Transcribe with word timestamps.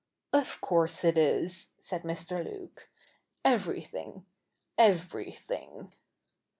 'Of 0.33 0.61
course 0.61 1.03
it 1.03 1.15
is,' 1.15 1.73
said 1.79 2.01
Mr. 2.01 2.43
Luke, 2.43 2.89
'everything— 3.45 4.25
every 4.75 5.31
thing.' 5.31 5.91